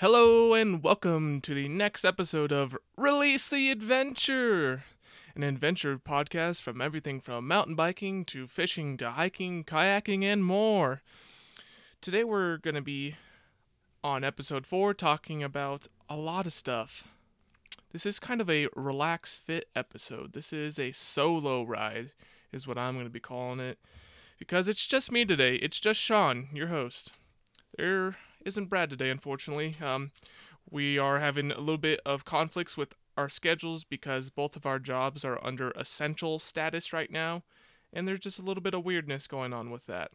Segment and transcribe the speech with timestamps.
[0.00, 4.84] Hello and welcome to the next episode of Release the Adventure,
[5.36, 11.02] an adventure podcast from everything from mountain biking to fishing to hiking, kayaking, and more.
[12.00, 13.16] Today we're going to be
[14.02, 17.06] on episode 4 talking about a lot of stuff.
[17.92, 20.32] This is kind of a relax fit episode.
[20.32, 22.12] This is a solo ride,
[22.52, 23.78] is what I'm going to be calling it,
[24.38, 25.56] because it's just me today.
[25.56, 27.12] It's just Sean, your host.
[27.76, 29.74] There isn't Brad today, unfortunately.
[29.82, 30.12] Um,
[30.70, 34.78] we are having a little bit of conflicts with our schedules because both of our
[34.78, 37.42] jobs are under essential status right now,
[37.92, 40.10] and there's just a little bit of weirdness going on with that.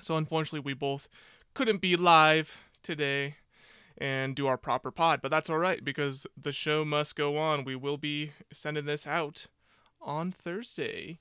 [0.00, 1.08] So, unfortunately, we both
[1.54, 3.36] couldn't be live today
[3.98, 7.64] and do our proper pod, but that's all right because the show must go on.
[7.64, 9.46] We will be sending this out
[10.00, 11.18] on Thursday.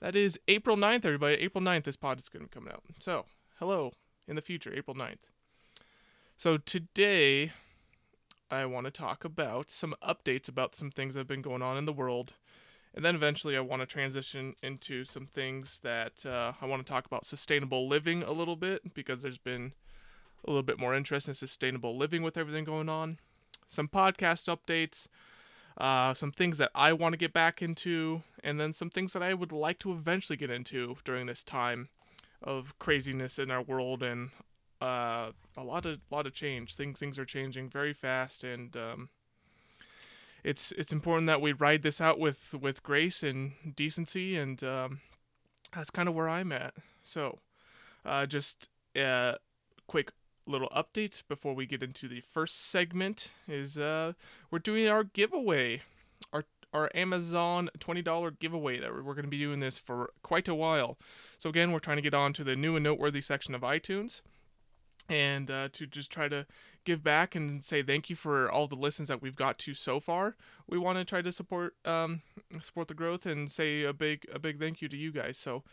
[0.00, 1.34] That is April 9th, everybody.
[1.34, 2.82] April 9th, this pod is going to be coming out.
[3.00, 3.26] So,
[3.58, 3.92] hello
[4.26, 5.29] in the future, April 9th.
[6.40, 7.52] So today,
[8.50, 11.76] I want to talk about some updates about some things that have been going on
[11.76, 12.32] in the world.
[12.94, 16.90] And then eventually, I want to transition into some things that uh, I want to
[16.90, 19.74] talk about sustainable living a little bit because there's been
[20.46, 23.18] a little bit more interest in sustainable living with everything going on.
[23.66, 25.08] Some podcast updates,
[25.76, 29.22] uh, some things that I want to get back into, and then some things that
[29.22, 31.90] I would like to eventually get into during this time
[32.42, 34.30] of craziness in our world and
[34.80, 36.74] uh, a lot of lot of change.
[36.74, 39.08] Things things are changing very fast, and um,
[40.42, 45.00] it's it's important that we ride this out with with grace and decency, and um,
[45.74, 46.74] that's kind of where I'm at.
[47.02, 47.38] So,
[48.04, 49.36] uh, just a
[49.86, 50.12] quick
[50.46, 54.14] little update before we get into the first segment is uh,
[54.50, 55.82] we're doing our giveaway,
[56.32, 60.54] our our Amazon $20 giveaway that we're going to be doing this for quite a
[60.54, 60.96] while.
[61.36, 64.20] So again, we're trying to get on to the new and noteworthy section of iTunes
[65.10, 66.46] and uh, to just try to
[66.84, 69.98] give back and say thank you for all the listens that we've got to so
[69.98, 70.36] far.
[70.68, 72.22] We want to try to support um,
[72.62, 75.36] support the growth and say a big a big thank you to you guys.
[75.36, 75.64] So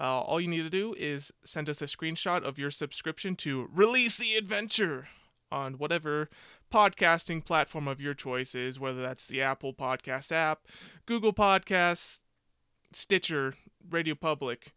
[0.00, 3.68] uh, all you need to do is send us a screenshot of your subscription to
[3.74, 5.08] Release the Adventure
[5.50, 6.30] on whatever
[6.72, 10.66] podcasting platform of your choice is, whether that's the Apple Podcast app,
[11.04, 12.20] Google Podcasts,
[12.92, 13.54] Stitcher,
[13.90, 14.72] Radio Public,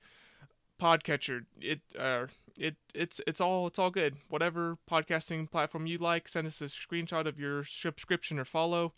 [0.80, 1.46] Podcatcher.
[1.60, 2.28] It uh,
[2.58, 4.18] it it's it's all it's all good.
[4.30, 8.94] Whatever podcasting platform you like, send us a screenshot of your subscription or follow,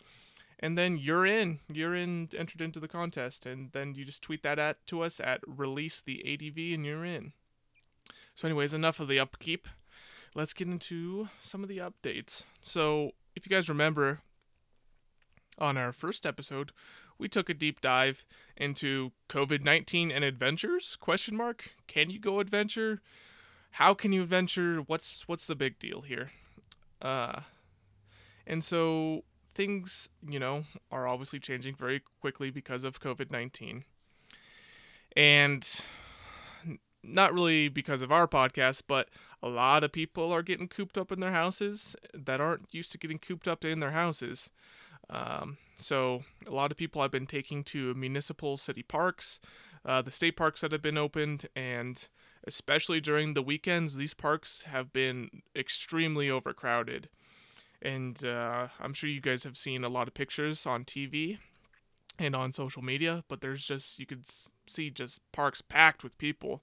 [0.58, 1.60] and then you're in.
[1.72, 5.20] You're in entered into the contest, and then you just tweet that at to us
[5.20, 7.32] at release the ADV, and you're in.
[8.34, 9.68] So, anyways, enough of the upkeep.
[10.34, 12.44] Let's get into some of the updates.
[12.62, 14.20] So, if you guys remember,
[15.58, 16.72] on our first episode,
[17.18, 18.24] we took a deep dive
[18.56, 20.96] into COVID-19 and adventures?
[20.96, 21.72] Question mark.
[21.86, 23.02] Can you go adventure?
[23.72, 24.78] How can you venture?
[24.78, 26.30] What's what's the big deal here?
[27.00, 27.40] Uh,
[28.46, 33.84] and so things, you know, are obviously changing very quickly because of COVID nineteen,
[35.16, 35.66] and
[37.02, 39.08] not really because of our podcast, but
[39.42, 42.98] a lot of people are getting cooped up in their houses that aren't used to
[42.98, 44.50] getting cooped up in their houses.
[45.08, 49.40] Um, so a lot of people have been taking to municipal city parks,
[49.84, 52.06] uh, the state parks that have been opened, and
[52.46, 57.08] especially during the weekends, these parks have been extremely overcrowded.
[57.82, 61.38] And uh, I'm sure you guys have seen a lot of pictures on TV
[62.18, 64.24] and on social media, but there's just, you could
[64.66, 66.62] see just parks packed with people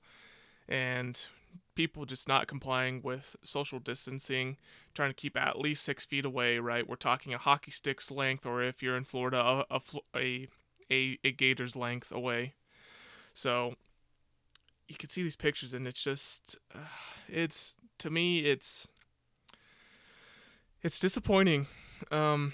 [0.69, 1.27] and
[1.75, 4.57] people just not complying with social distancing,
[4.93, 6.87] trying to keep at least six feet away, right?
[6.87, 9.81] We're talking a hockey stick's length, or if you're in Florida, a,
[10.15, 10.47] a,
[10.91, 12.53] a, a gator's length away.
[13.33, 13.75] So
[14.87, 16.79] you can see these pictures and it's just uh,
[17.27, 18.87] it's to me it's
[20.83, 21.67] it's disappointing
[22.11, 22.53] um,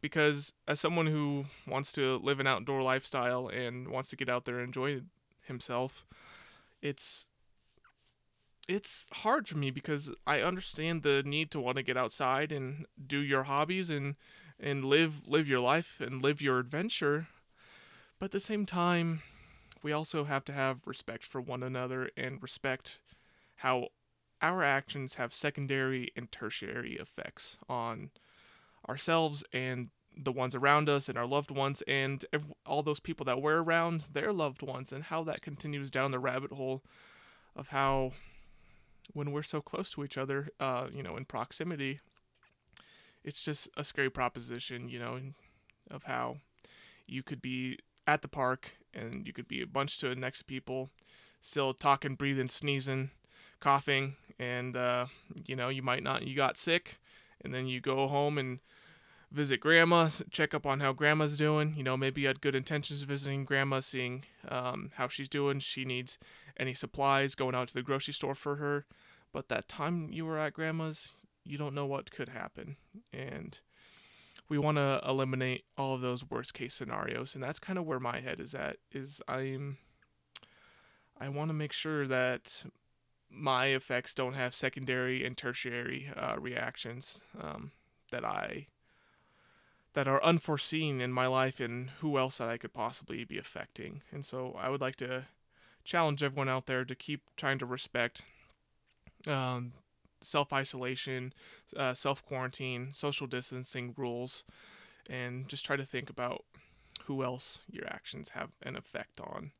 [0.00, 4.44] because as someone who wants to live an outdoor lifestyle and wants to get out
[4.44, 5.00] there and enjoy
[5.46, 6.06] himself
[6.82, 7.26] it's
[8.68, 12.84] it's hard for me because I understand the need to want to get outside and
[13.04, 14.14] do your hobbies and
[14.60, 17.28] and live live your life and live your adventure.
[18.18, 19.22] But at the same time
[19.82, 22.98] we also have to have respect for one another and respect
[23.56, 23.88] how
[24.40, 28.10] our actions have secondary and tertiary effects on
[28.88, 32.24] ourselves and the ones around us and our loved ones and
[32.66, 36.18] all those people that we're around their loved ones and how that continues down the
[36.18, 36.82] rabbit hole
[37.54, 38.12] of how
[39.12, 42.00] when we're so close to each other uh, you know in proximity
[43.24, 45.20] it's just a scary proposition you know
[45.90, 46.36] of how
[47.06, 47.78] you could be
[48.08, 50.90] at the park and you could be a bunch to next people,
[51.40, 53.10] still talking, breathing, sneezing,
[53.60, 55.06] coughing, and uh,
[55.46, 56.98] you know you might not you got sick,
[57.44, 58.60] and then you go home and
[59.30, 61.74] visit grandma, check up on how grandma's doing.
[61.76, 65.60] You know, maybe you had good intentions visiting grandma, seeing um, how she's doing.
[65.60, 66.18] She needs
[66.56, 68.86] any supplies, going out to the grocery store for her.
[69.32, 71.12] But that time you were at grandma's,
[71.44, 72.76] you don't know what could happen.
[73.12, 73.60] And
[74.48, 77.34] we want to eliminate all of those worst case scenarios.
[77.34, 79.78] And that's kind of where my head is at is I'm
[81.20, 82.64] I want to make sure that
[83.30, 87.72] my effects don't have secondary and tertiary uh, reactions um,
[88.10, 88.68] that I
[89.94, 94.02] that are unforeseen in my life and who else that I could possibly be affecting.
[94.12, 95.24] And so I would like to
[95.82, 98.22] challenge everyone out there to keep trying to respect
[99.26, 99.72] um,
[100.20, 101.32] self isolation,
[101.76, 104.44] uh, self quarantine, social distancing rules,
[105.08, 106.44] and just try to think about
[107.04, 109.52] who else your actions have an effect on.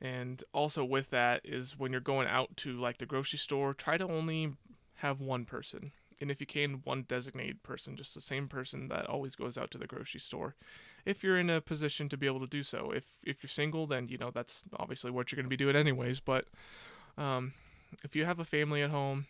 [0.00, 3.96] And also with that is when you're going out to like the grocery store, try
[3.96, 4.52] to only
[4.96, 9.06] have one person and if you can, one designated person, just the same person that
[9.06, 10.56] always goes out to the grocery store.
[11.04, 13.86] If you're in a position to be able to do so, if if you're single,
[13.86, 16.20] then you know that's obviously what you're going to be doing anyways.
[16.20, 16.46] But
[17.16, 17.54] um,
[18.02, 19.26] if you have a family at home,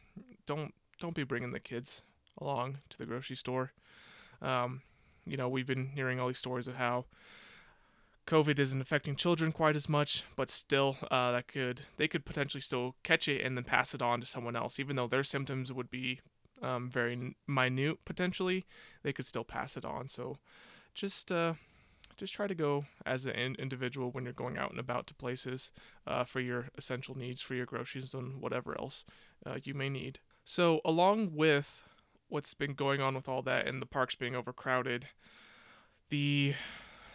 [0.46, 2.02] don't don't be bringing the kids
[2.40, 3.72] along to the grocery store.
[4.42, 4.82] Um,
[5.26, 7.04] you know, we've been hearing all these stories of how
[8.26, 12.60] COVID isn't affecting children quite as much, but still, uh, that could they could potentially
[12.60, 15.72] still catch it and then pass it on to someone else, even though their symptoms
[15.72, 16.20] would be
[16.62, 18.66] um, very minute potentially,
[19.02, 20.08] they could still pass it on.
[20.08, 20.36] So
[20.94, 21.54] just uh,
[22.18, 25.72] just try to go as an individual when you're going out and about to places
[26.06, 29.04] uh, for your essential needs, for your groceries and whatever else
[29.46, 30.18] uh, you may need.
[30.44, 31.82] So along with
[32.28, 35.06] what's been going on with all that and the parks being overcrowded,
[36.10, 36.54] the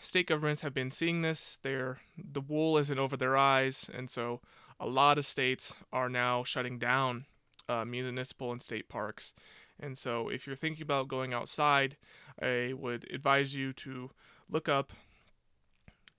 [0.02, 1.60] state governments have been seeing this.
[1.62, 4.42] They're the wool isn't over their eyes, and so
[4.80, 7.26] a lot of states are now shutting down
[7.70, 9.34] uh, municipal and state parks.
[9.80, 11.98] And so, if you're thinking about going outside,
[12.42, 14.12] I would advise you to
[14.50, 14.94] look up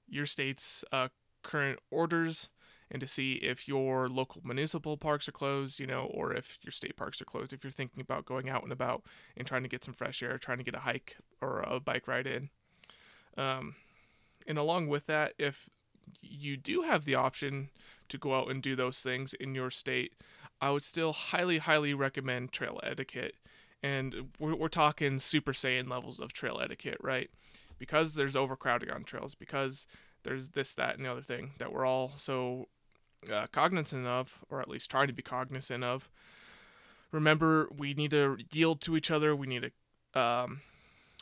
[0.08, 1.08] your state's uh,
[1.42, 2.48] current orders
[2.90, 6.70] and to see if your local municipal parks are closed, you know, or if your
[6.70, 7.52] state parks are closed.
[7.52, 9.02] If you're thinking about going out and about
[9.36, 12.06] and trying to get some fresh air, trying to get a hike or a bike
[12.06, 12.50] ride in.
[13.36, 13.74] Um,
[14.46, 15.68] and along with that, if
[16.20, 17.70] you do have the option
[18.08, 20.12] to go out and do those things in your state,
[20.60, 23.34] I would still highly, highly recommend trail etiquette.
[23.84, 27.28] And we're, we're talking Super Saiyan levels of trail etiquette, right?
[27.78, 29.86] Because there's overcrowding on trails, because
[30.22, 32.68] there's this, that, and the other thing that we're all so
[33.30, 36.08] uh, cognizant of, or at least trying to be cognizant of.
[37.12, 39.36] Remember, we need to yield to each other.
[39.36, 39.70] We need
[40.14, 40.62] to um,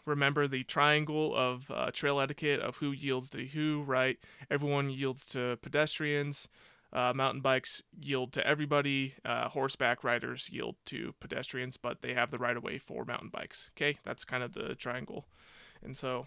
[0.06, 4.18] remember the triangle of uh, trail etiquette of who yields to who, right?
[4.52, 6.46] Everyone yields to pedestrians.
[6.92, 9.14] Uh, mountain bikes yield to everybody.
[9.24, 13.30] Uh, horseback riders yield to pedestrians, but they have the right of way for mountain
[13.32, 13.70] bikes.
[13.76, 15.26] Okay, that's kind of the triangle.
[15.82, 16.26] And so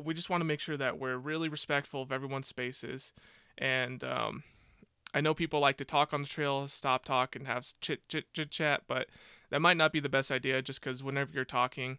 [0.00, 3.12] we just want to make sure that we're really respectful of everyone's spaces.
[3.56, 4.42] And um,
[5.14, 8.32] I know people like to talk on the trail, stop talk, and have chit chit
[8.32, 9.06] chit chat, but
[9.50, 11.98] that might not be the best idea just because whenever you're talking,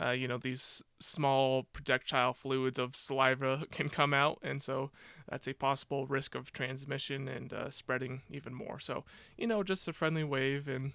[0.00, 4.38] uh, you know, these small projectile fluids of saliva can come out.
[4.42, 4.90] And so
[5.28, 8.78] that's a possible risk of transmission and uh, spreading even more.
[8.78, 9.04] So,
[9.36, 10.92] you know, just a friendly wave and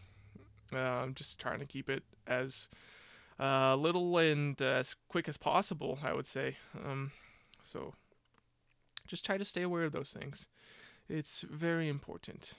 [0.74, 2.70] uh, just trying to keep it as
[3.40, 6.58] uh, little and as quick as possible, I would say.
[6.86, 7.12] Um,
[7.64, 7.96] so
[9.08, 10.48] just try to stay aware of those things.
[11.10, 12.54] It's very important.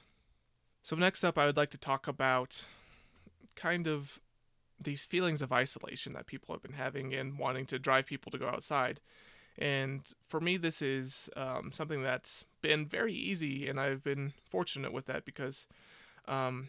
[0.82, 2.64] So, next up, I would like to talk about
[3.54, 4.18] kind of
[4.82, 8.38] these feelings of isolation that people have been having and wanting to drive people to
[8.38, 9.00] go outside.
[9.58, 14.92] And for me, this is um, something that's been very easy, and I've been fortunate
[14.92, 15.66] with that because
[16.26, 16.68] um,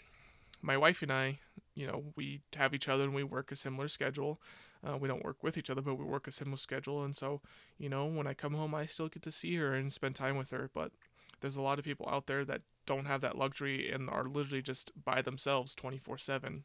[0.61, 1.39] my wife and I,
[1.75, 4.41] you know, we have each other and we work a similar schedule.
[4.85, 7.03] Uh, we don't work with each other, but we work a similar schedule.
[7.03, 7.41] And so,
[7.77, 10.37] you know, when I come home, I still get to see her and spend time
[10.37, 10.69] with her.
[10.73, 10.91] But
[11.39, 14.61] there's a lot of people out there that don't have that luxury and are literally
[14.61, 16.63] just by themselves 24 7.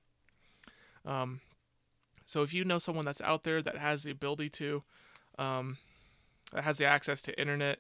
[1.08, 1.40] Um,
[2.26, 4.82] so if you know someone that's out there that has the ability to,
[5.38, 5.78] um,
[6.52, 7.78] that has the access to internet,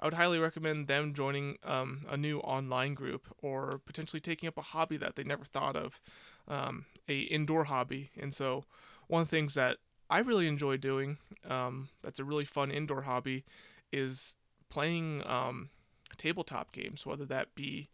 [0.00, 4.58] I would highly recommend them joining um, a new online group or potentially taking up
[4.58, 6.00] a hobby that they never thought of,
[6.48, 8.10] um, a indoor hobby.
[8.20, 8.64] And so
[9.06, 9.76] one of the things that
[10.10, 13.44] I really enjoy doing, um, that's a really fun indoor hobby,
[13.92, 14.34] is
[14.68, 15.70] playing um,
[16.16, 17.88] tabletop games, whether that be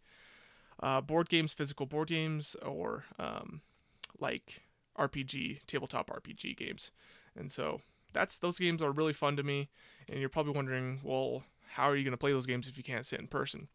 [0.81, 3.61] uh, board games, physical board games, or um,
[4.19, 4.63] like
[4.97, 6.91] RPG, tabletop RPG games.
[7.35, 7.81] And so
[8.13, 9.69] that's those games are really fun to me.
[10.09, 12.83] And you're probably wondering, well, how are you going to play those games if you
[12.83, 13.67] can't sit in person?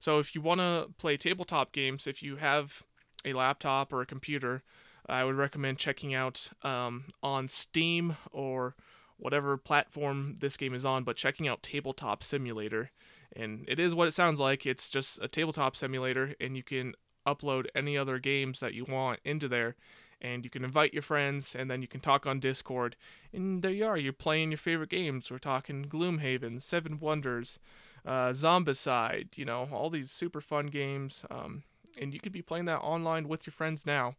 [0.00, 2.82] So if you want to play tabletop games, if you have
[3.24, 4.62] a laptop or a computer,
[5.08, 8.74] I would recommend checking out um, on Steam or
[9.18, 12.90] whatever platform this game is on, but checking out Tabletop Simulator.
[13.34, 14.66] And it is what it sounds like.
[14.66, 16.94] It's just a tabletop simulator, and you can
[17.26, 19.76] upload any other games that you want into there.
[20.20, 22.96] And you can invite your friends, and then you can talk on Discord.
[23.32, 25.30] And there you are, you're playing your favorite games.
[25.30, 27.58] We're talking Gloomhaven, Seven Wonders,
[28.06, 31.24] uh, Zombicide, you know, all these super fun games.
[31.30, 31.64] Um,
[32.00, 34.16] and you could be playing that online with your friends now.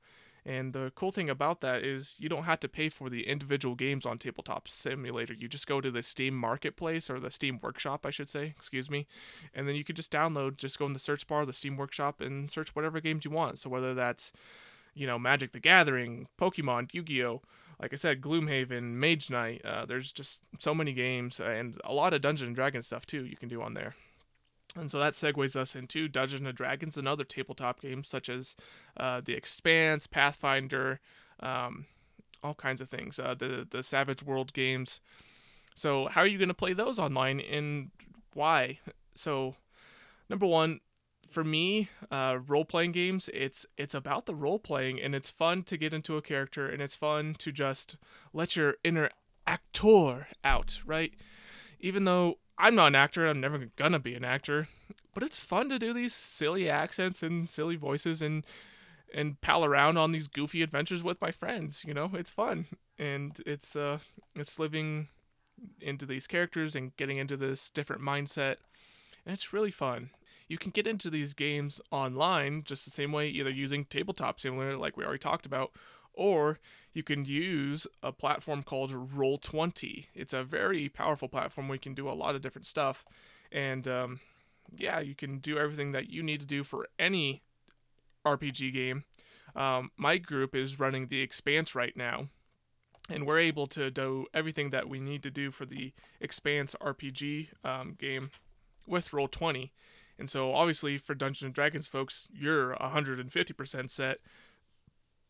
[0.47, 3.75] And the cool thing about that is you don't have to pay for the individual
[3.75, 5.33] games on Tabletop Simulator.
[5.33, 8.89] You just go to the Steam Marketplace or the Steam Workshop, I should say, excuse
[8.89, 9.07] me,
[9.53, 12.21] and then you could just download, just go in the search bar the Steam Workshop
[12.21, 13.59] and search whatever games you want.
[13.59, 14.31] So whether that's,
[14.97, 17.41] you know, Magic the Gathering, Pokemon, Yu Gi Oh!
[17.79, 22.13] Like I said, Gloomhaven, Mage Knight, uh, there's just so many games and a lot
[22.13, 23.93] of Dungeons and Dragons stuff too you can do on there.
[24.75, 28.55] And so that segues us into Dungeons and Dragons and other tabletop games such as
[28.97, 30.99] uh, The Expanse, Pathfinder,
[31.39, 31.85] um,
[32.43, 33.19] all kinds of things.
[33.19, 35.01] Uh, the the Savage World games.
[35.75, 37.91] So how are you going to play those online and
[38.33, 38.79] why?
[39.15, 39.55] So
[40.29, 40.79] number one,
[41.29, 45.63] for me, uh, role playing games, it's it's about the role playing and it's fun
[45.63, 47.97] to get into a character and it's fun to just
[48.33, 49.09] let your inner
[49.45, 51.13] actor out, right?
[51.79, 53.27] Even though I'm not an actor.
[53.27, 54.67] I'm never gonna be an actor.
[55.13, 58.45] But it's fun to do these silly accents and silly voices and
[59.13, 61.83] and pal around on these goofy adventures with my friends.
[61.85, 62.65] You know, it's fun
[62.97, 63.99] and it's uh
[64.35, 65.07] it's living
[65.81, 68.57] into these characters and getting into this different mindset.
[69.25, 70.11] And it's really fun.
[70.47, 74.77] You can get into these games online just the same way, either using tabletop simulator
[74.77, 75.71] like we already talked about,
[76.13, 76.59] or
[76.93, 80.07] you can use a platform called Roll20.
[80.15, 83.05] It's a very powerful platform where you can do a lot of different stuff.
[83.51, 84.19] And um,
[84.75, 87.43] yeah, you can do everything that you need to do for any
[88.25, 89.03] RPG game.
[89.55, 92.27] Um, my group is running the Expanse right now,
[93.09, 97.49] and we're able to do everything that we need to do for the Expanse RPG
[97.63, 98.31] um, game
[98.85, 99.71] with Roll20.
[100.19, 104.19] And so, obviously, for Dungeons and Dragons folks, you're 150% set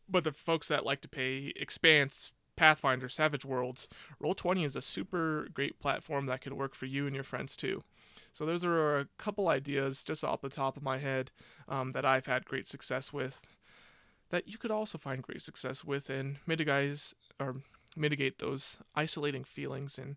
[0.08, 3.86] but the folks that like to pay Expanse, Pathfinder, Savage Worlds,
[4.22, 7.84] Roll20 is a super great platform that can work for you and your friends too.
[8.32, 11.30] So those are a couple ideas just off the top of my head
[11.68, 13.40] um, that I've had great success with.
[14.30, 17.56] That you could also find great success with and mitigate or
[17.96, 20.16] mitigate those isolating feelings and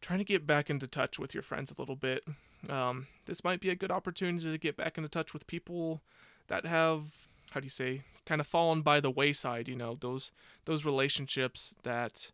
[0.00, 2.24] trying to get back into touch with your friends a little bit.
[2.68, 6.00] Um, this might be a good opportunity to get back into touch with people
[6.48, 10.32] that have how do you say kind of fallen by the wayside you know those
[10.64, 12.30] those relationships that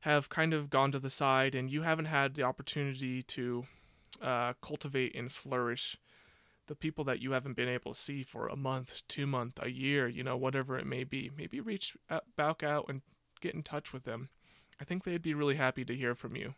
[0.00, 3.64] have kind of gone to the side and you haven't had the opportunity to
[4.22, 5.96] uh, cultivate and flourish
[6.66, 9.70] the people that you haven't been able to see for a month two month a
[9.70, 11.30] year you know whatever it may be.
[11.36, 11.96] Maybe reach
[12.36, 13.02] back out and
[13.40, 14.28] get in touch with them.
[14.80, 16.54] I think they'd be really happy to hear from you.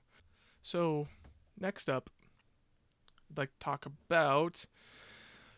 [0.61, 1.09] So
[1.59, 2.11] next up
[3.37, 4.67] like talk about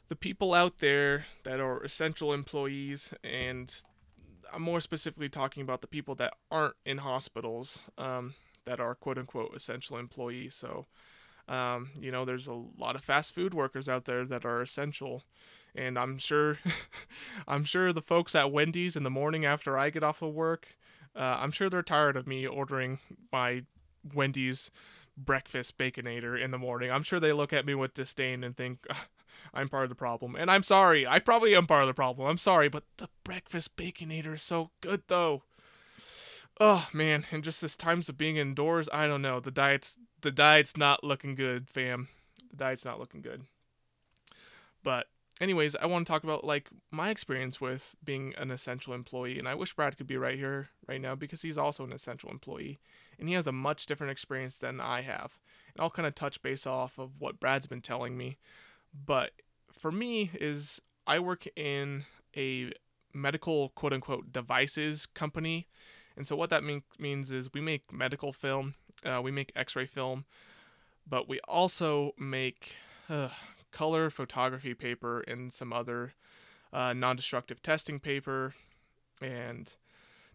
[0.08, 3.74] the people out there that are essential employees, and
[4.52, 8.34] I'm more specifically talking about the people that aren't in hospitals um,
[8.66, 10.54] that are quote unquote essential employees.
[10.54, 10.86] So,
[11.48, 15.24] um, you know, there's a lot of fast food workers out there that are essential.
[15.74, 16.58] And I'm sure,
[17.48, 20.76] I'm sure the folks at Wendy's in the morning after I get off of work,
[21.16, 22.98] uh, I'm sure they're tired of me ordering
[23.32, 23.64] my
[24.12, 24.70] Wendy's
[25.16, 26.90] breakfast baconator in the morning.
[26.90, 28.86] I'm sure they look at me with disdain and think,
[29.52, 30.36] I'm part of the problem.
[30.36, 31.06] And I'm sorry.
[31.06, 32.28] I probably am part of the problem.
[32.28, 35.42] I'm sorry, but the breakfast baconator is so good though.
[36.60, 39.40] Oh man, and just this times of being indoors, I don't know.
[39.40, 42.08] The diet's the diet's not looking good, fam.
[42.50, 43.42] The diet's not looking good.
[44.82, 45.06] But
[45.40, 49.48] anyways, I want to talk about like my experience with being an essential employee, and
[49.48, 52.78] I wish Brad could be right here right now because he's also an essential employee,
[53.18, 55.38] and he has a much different experience than I have.
[55.74, 58.38] And I'll kind of touch base off of what Brad's been telling me.
[59.06, 59.32] But
[59.72, 62.04] for me is I work in
[62.36, 62.72] a
[63.12, 65.68] medical quote unquote devices company.
[66.16, 68.74] And so what that mean, means is we make medical film,
[69.04, 70.26] uh, we make x-ray film,
[71.08, 72.76] but we also make
[73.08, 73.30] uh,
[73.74, 76.14] color photography paper and some other
[76.72, 78.54] uh, non-destructive testing paper
[79.20, 79.74] and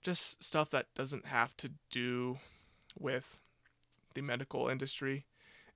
[0.02, 2.38] just stuff that doesn't have to do
[3.00, 3.38] with
[4.14, 5.26] the medical industry.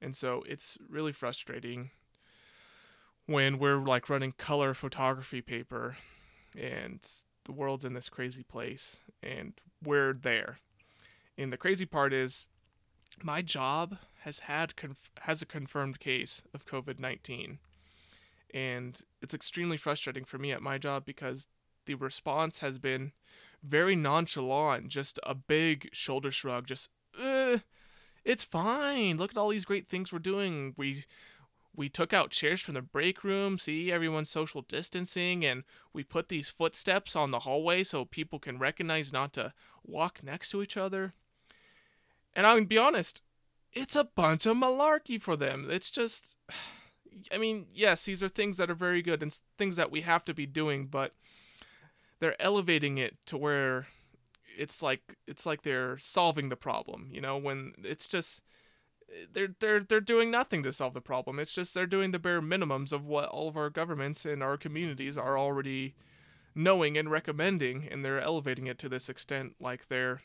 [0.02, 1.92] And so it's really frustrating
[3.28, 5.96] when we're like running color photography paper
[6.58, 7.00] and
[7.46, 10.60] the world's in this crazy place and we're there.
[11.38, 12.50] And the crazy part is
[13.22, 17.58] my job has had conf- has a confirmed case of COVID-19.
[18.54, 21.48] And it's extremely frustrating for me at my job because
[21.86, 23.12] the response has been
[23.64, 26.90] very nonchalant, just a big shoulder shrug, just,
[28.24, 29.18] it's fine.
[29.18, 30.74] Look at all these great things we're doing.
[30.78, 31.04] We
[31.76, 36.30] we took out chairs from the break room, see everyone's social distancing, and we put
[36.30, 39.54] these footsteps on the hallway so people can recognize not to
[39.84, 41.16] walk next to each other.
[42.36, 43.22] And gonna be honest,
[43.72, 45.68] it's a bunch of malarkey for them.
[45.70, 46.36] It's just,
[47.34, 50.26] I mean, yes, these are things that are very good and things that we have
[50.26, 51.14] to be doing, but
[52.20, 53.88] they're elevating it to where
[54.58, 57.10] it's like it's like they're solving the problem.
[57.12, 58.42] You know, when it's just
[59.32, 61.40] they're they're they're doing nothing to solve the problem.
[61.40, 64.58] It's just they're doing the bare minimums of what all of our governments and our
[64.58, 65.96] communities are already
[66.56, 70.22] knowing and recommending, and they're elevating it to this extent, like they're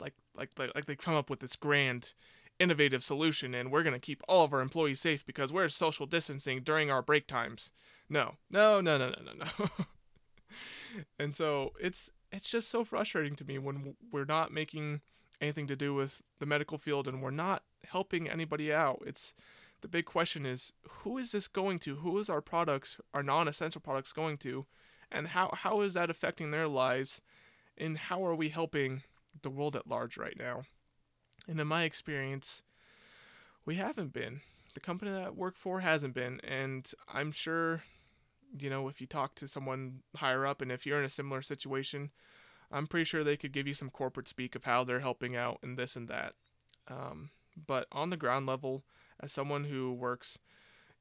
[0.00, 2.12] like like like they come up with this grand
[2.58, 6.06] innovative solution and we're going to keep all of our employees safe because we're social
[6.06, 7.70] distancing during our break times.
[8.08, 8.34] No.
[8.50, 9.68] No, no, no, no, no, no.
[11.18, 15.00] and so it's it's just so frustrating to me when we're not making
[15.40, 19.02] anything to do with the medical field and we're not helping anybody out.
[19.06, 19.34] It's
[19.82, 21.96] the big question is who is this going to?
[21.96, 24.66] Who is our products, our non-essential products going to?
[25.10, 27.20] And how how is that affecting their lives?
[27.76, 29.02] And how are we helping
[29.42, 30.62] the world at large right now?
[31.48, 32.62] And in my experience,
[33.64, 34.40] we haven't been.
[34.74, 37.82] The company that I work for hasn't been, and I'm sure
[38.58, 41.42] you know, if you talk to someone higher up and if you're in a similar
[41.42, 42.10] situation,
[42.70, 45.58] I'm pretty sure they could give you some corporate speak of how they're helping out
[45.62, 46.34] and this and that.
[46.88, 47.30] Um,
[47.66, 48.84] but on the ground level,
[49.20, 50.38] as someone who works,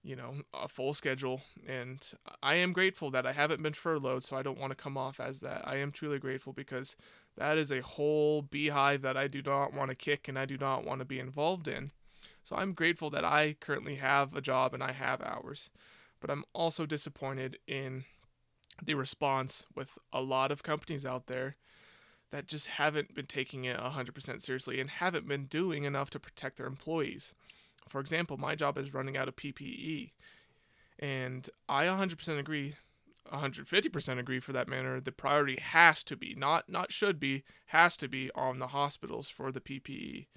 [0.04, 2.06] you know, a full schedule, and
[2.42, 5.20] I am grateful that I haven't been furloughed, so I don't want to come off
[5.20, 5.68] as that.
[5.68, 6.96] I am truly grateful because
[7.38, 10.58] that is a whole beehive that I do not want to kick and I do
[10.58, 11.92] not want to be involved in.
[12.44, 15.70] So I'm grateful that I currently have a job and I have hours.
[16.20, 18.06] But I'm also disappointed in
[18.84, 21.56] the response with a lot of companies out there
[22.32, 26.58] that just haven't been taking it 100% seriously and haven't been doing enough to protect
[26.58, 27.34] their employees.
[27.88, 30.12] For example, my job is running out of PPE,
[30.98, 32.76] and I 100% agree,
[33.32, 35.00] 150% agree for that matter.
[35.00, 39.30] The priority has to be, not not should be, has to be on the hospitals
[39.30, 40.28] for the PPE.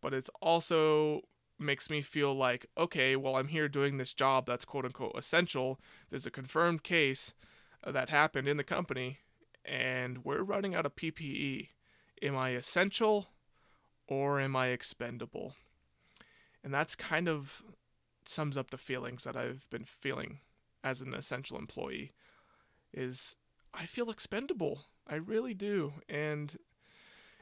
[0.00, 1.22] But it's also
[1.58, 5.80] makes me feel like, okay, well, I'm here doing this job that's quote unquote essential.
[6.10, 7.32] There's a confirmed case
[7.86, 9.18] that happened in the company,
[9.64, 11.68] and we're running out of PPE.
[12.22, 13.28] Am I essential
[14.06, 15.54] or am I expendable?
[16.62, 17.62] And that's kind of
[18.26, 20.38] sums up the feelings that I've been feeling
[20.82, 22.12] as an essential employee
[22.94, 23.36] is
[23.72, 24.82] I feel expendable.
[25.06, 25.94] I really do.
[26.08, 26.56] And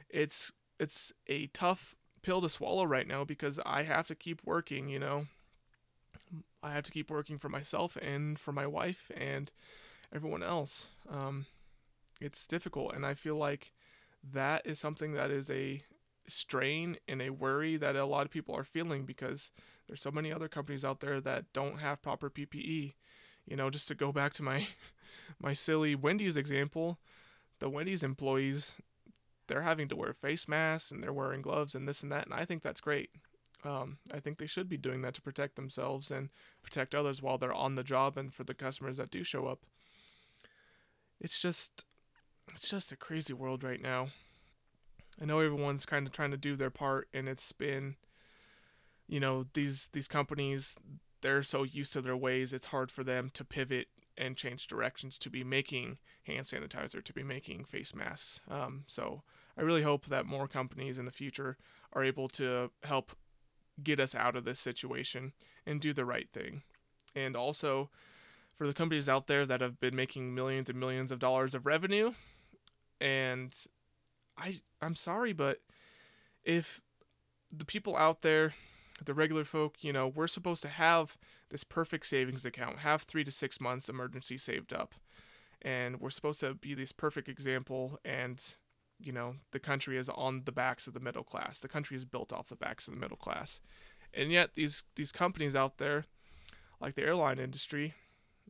[0.09, 4.89] it's it's a tough pill to swallow right now because I have to keep working,
[4.89, 5.27] you know.
[6.63, 9.51] I have to keep working for myself and for my wife and
[10.13, 10.87] everyone else.
[11.09, 11.45] Um,
[12.21, 13.71] it's difficult, and I feel like
[14.33, 15.83] that is something that is a
[16.27, 19.51] strain and a worry that a lot of people are feeling because
[19.87, 22.93] there's so many other companies out there that don't have proper PPE.
[23.45, 24.67] You know, just to go back to my
[25.39, 26.99] my silly Wendy's example,
[27.59, 28.73] the Wendy's employees
[29.47, 32.33] they're having to wear face masks and they're wearing gloves and this and that, and
[32.33, 33.09] I think that's great.
[33.65, 36.29] Um, I think they should be doing that to protect themselves and
[36.63, 39.65] protect others while they're on the job and for the customers that do show up
[41.23, 41.85] it's just
[42.53, 44.09] it's just a crazy world right now.
[45.19, 47.95] I know everyone's kind of trying to do their part and it's been
[49.07, 50.75] you know, these these companies
[51.23, 55.17] they're so used to their ways, it's hard for them to pivot and change directions
[55.17, 58.39] to be making hand sanitizer, to be making face masks.
[58.51, 59.23] Um, so
[59.57, 61.57] I really hope that more companies in the future
[61.93, 63.13] are able to help
[63.81, 65.33] get us out of this situation
[65.65, 66.61] and do the right thing.
[67.15, 67.89] And also,
[68.55, 71.65] for the companies out there that have been making millions and millions of dollars of
[71.65, 72.11] revenue.
[73.01, 73.53] And
[74.37, 75.59] I I'm sorry, but
[76.43, 76.81] if
[77.51, 78.53] the people out there,
[79.03, 81.17] the regular folk, you know, we're supposed to have
[81.49, 84.93] this perfect savings account, have three to six months emergency saved up.
[85.61, 88.43] And we're supposed to be this perfect example and
[88.99, 91.59] you know, the country is on the backs of the middle class.
[91.59, 93.59] The country is built off the backs of the middle class.
[94.13, 96.05] And yet these these companies out there,
[96.79, 97.95] like the airline industry,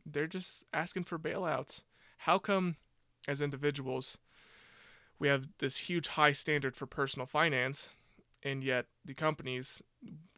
[0.06, 1.82] they're just asking for bailouts.
[2.18, 2.76] How come,
[3.26, 4.18] as individuals,
[5.18, 7.88] we have this huge high standard for personal finance,
[8.42, 9.82] and yet the companies,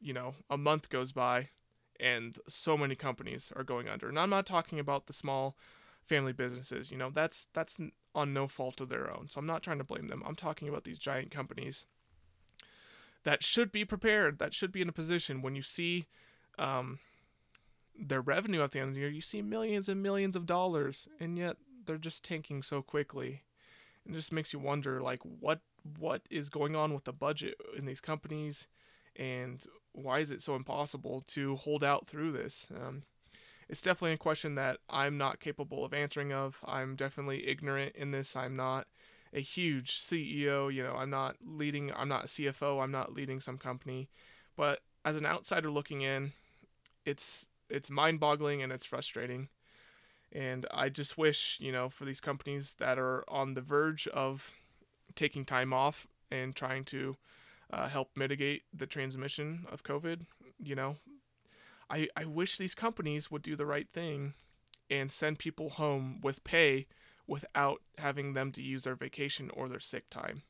[0.01, 1.49] you know, a month goes by
[1.99, 4.09] and so many companies are going under.
[4.09, 5.57] And I'm not talking about the small
[6.05, 7.79] family businesses, you know, that's that's
[8.15, 9.29] on no fault of their own.
[9.29, 10.23] So I'm not trying to blame them.
[10.25, 11.87] I'm talking about these giant companies
[13.25, 16.07] that should be prepared, that should be in a position when you see
[16.59, 17.01] um,
[17.99, 21.09] their revenue at the end of the year, you see millions and millions of dollars,
[21.19, 23.43] and yet they're just tanking so quickly.
[24.07, 25.61] It just makes you wonder like what
[25.99, 28.67] what is going on with the budget in these companies
[29.19, 32.67] and why is it so impossible to hold out through this?
[32.75, 33.03] Um,
[33.69, 36.59] it's definitely a question that I'm not capable of answering of.
[36.65, 38.37] I'm definitely ignorant in this.
[38.37, 38.87] I'm not
[39.33, 43.41] a huge CEO, you know, I'm not leading I'm not a CFO, I'm not leading
[43.41, 44.09] some company.
[44.57, 46.33] But as an outsider looking in,
[47.05, 49.49] it's it's mind-boggling and it's frustrating.
[50.33, 54.53] And I just wish, you know, for these companies that are on the verge of
[55.15, 57.17] taking time off and trying to
[57.73, 60.21] uh, help mitigate the transmission of COVID,
[60.63, 60.97] you know,
[61.91, 64.35] I, I wish these companies would do the right thing
[64.91, 66.87] and send people home with pay
[67.27, 70.43] without having them to use their vacation or their sick time.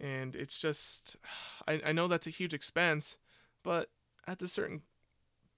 [0.00, 1.16] And it's just,
[1.68, 3.16] I, I know that's a huge expense,
[3.62, 3.90] but
[4.26, 4.82] at a certain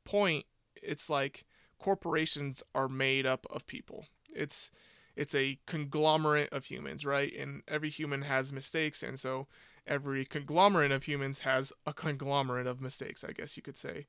[0.05, 0.47] point,
[0.83, 1.45] it's like
[1.79, 4.07] corporations are made up of people.
[4.35, 4.71] It's
[5.17, 7.33] it's a conglomerate of humans, right?
[7.39, 9.47] And every human has mistakes, and so
[9.87, 14.07] every conglomerate of humans has a conglomerate of mistakes, I guess you could say.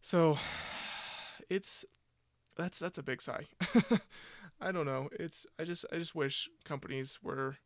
[0.00, 0.38] So
[1.48, 1.84] it's
[2.56, 3.46] that's that's a big sigh.
[4.60, 5.08] I don't know.
[5.12, 7.56] It's I just I just wish companies were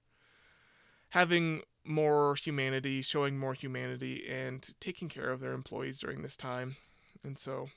[1.10, 6.76] having more humanity, showing more humanity and taking care of their employees during this time.
[7.24, 7.68] And so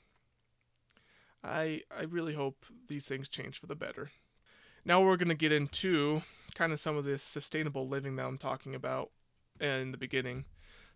[1.42, 4.10] I I really hope these things change for the better.
[4.84, 6.22] Now we're going to get into
[6.54, 9.10] kind of some of this sustainable living that I'm talking about
[9.60, 10.44] in the beginning.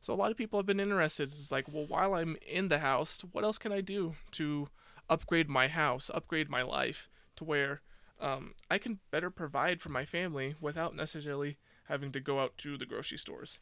[0.01, 1.29] So a lot of people have been interested.
[1.29, 4.69] It's like, well, while I'm in the house, what else can I do to
[5.11, 7.83] upgrade my house, upgrade my life to where
[8.21, 12.77] um, I can better provide for my family without necessarily having to go out to
[12.77, 13.59] the grocery stores.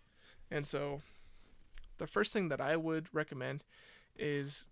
[0.51, 1.03] And so,
[1.99, 3.65] the first thing that I would recommend
[4.17, 4.67] is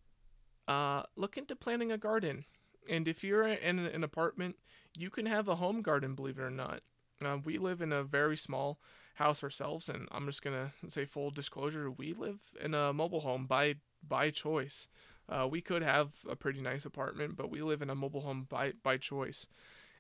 [0.68, 2.44] uh, look into planting a garden.
[2.88, 4.56] And if you're in an apartment,
[4.96, 6.80] you can have a home garden, believe it or not.
[7.22, 8.78] Uh, we live in a very small
[9.14, 13.46] house ourselves, and I'm just gonna say full disclosure: we live in a mobile home
[13.46, 14.88] by by choice.
[15.28, 18.46] Uh, we could have a pretty nice apartment, but we live in a mobile home
[18.48, 19.46] by by choice.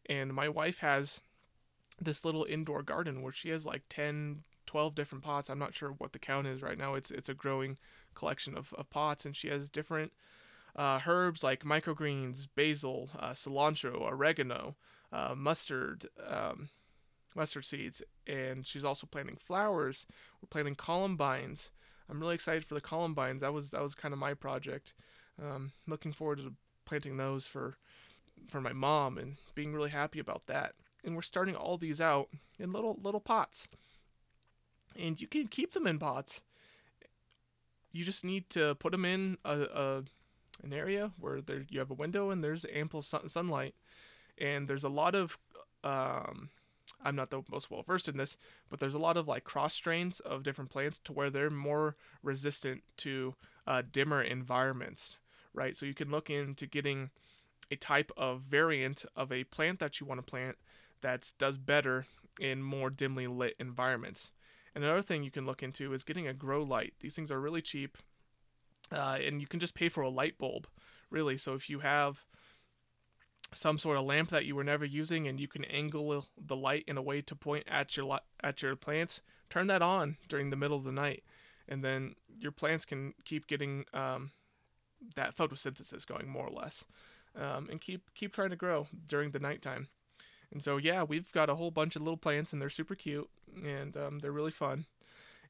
[0.06, 1.20] And my wife has
[2.00, 5.48] this little indoor garden where she has like 10, 12 different pots.
[5.48, 6.94] I'm not sure what the count is right now.
[6.94, 7.78] It's it's a growing
[8.14, 10.12] collection of, of pots, and she has different
[10.76, 14.76] uh, herbs like microgreens, basil, uh, cilantro, oregano,
[15.12, 16.68] uh, mustard, um,
[17.34, 20.06] mustard seeds, and she's also planting flowers.
[20.40, 21.70] We're planting columbines.
[22.08, 23.40] I'm really excited for the columbines.
[23.40, 24.94] That was that was kind of my project.
[25.42, 27.76] Um, looking forward to planting those for
[28.48, 30.74] for my mom and being really happy about that.
[31.04, 33.68] And we're starting all these out in little little pots.
[34.96, 36.40] And you can keep them in pots.
[37.90, 40.02] You just need to put them in a, a
[40.62, 43.74] an area where there you have a window and there's ample sun, sunlight.
[44.38, 45.38] And there's a lot of
[45.84, 46.50] um,
[47.04, 48.36] I'm not the most well versed in this,
[48.70, 51.96] but there's a lot of like cross strains of different plants to where they're more
[52.22, 53.34] resistant to
[53.66, 55.18] uh, dimmer environments,
[55.52, 55.76] right?
[55.76, 57.10] So you can look into getting
[57.70, 60.56] a type of variant of a plant that you want to plant
[61.02, 62.06] that does better
[62.40, 64.32] in more dimly lit environments.
[64.74, 66.94] And another thing you can look into is getting a grow light.
[67.00, 67.96] These things are really cheap,
[68.90, 70.66] uh, and you can just pay for a light bulb,
[71.10, 71.38] really.
[71.38, 72.24] So if you have
[73.52, 76.84] some sort of lamp that you were never using and you can angle the light
[76.86, 80.56] in a way to point at your at your plants turn that on during the
[80.56, 81.22] middle of the night.
[81.68, 84.32] And then your plants can keep getting um,
[85.14, 86.84] that photosynthesis going more or less
[87.40, 89.88] um, and keep keep trying to grow during the nighttime.
[90.52, 93.28] And so yeah we've got a whole bunch of little plants and they're super cute
[93.64, 94.86] and um, they're really fun.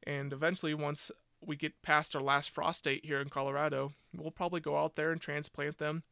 [0.06, 4.60] And eventually once we get past our last frost date here in colorado we'll probably
[4.60, 6.02] go out there and transplant them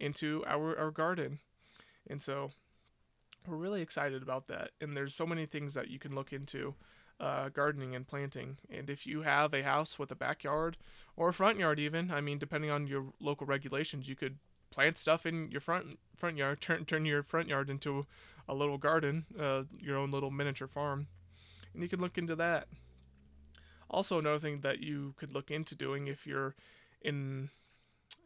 [0.00, 1.38] into our, our garden.
[2.08, 2.50] And so
[3.46, 4.70] we're really excited about that.
[4.80, 6.74] And there's so many things that you can look into
[7.20, 8.56] uh, gardening and planting.
[8.70, 10.76] And if you have a house with a backyard
[11.16, 14.38] or a front yard, even, I mean, depending on your local regulations, you could
[14.70, 18.06] plant stuff in your front front yard, turn turn your front yard into
[18.48, 21.08] a little garden, uh, your own little miniature farm,
[21.74, 22.68] and you could look into that.
[23.90, 26.54] Also, another thing that you could look into doing if you're
[27.02, 27.50] in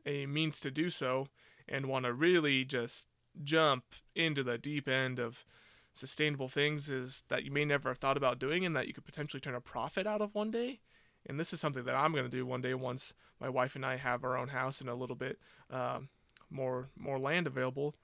[0.07, 1.29] a means to do so
[1.69, 3.09] and want to really just
[3.43, 5.45] jump into the deep end of
[5.93, 9.05] sustainable things is that you may never have thought about doing and that you could
[9.05, 10.81] potentially turn a profit out of one day.
[11.27, 13.87] And this is something that I'm going to do one day once my wife and
[13.87, 15.39] I have our own house and a little bit
[15.71, 16.09] um,
[16.51, 17.95] more more land available.